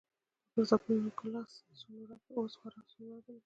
[0.03, 3.39] دا پروسه په نوګالس سونورا کې اوس خورا ستونزمنه بلل کېږي.